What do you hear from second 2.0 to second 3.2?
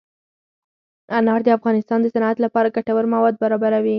د صنعت لپاره ګټور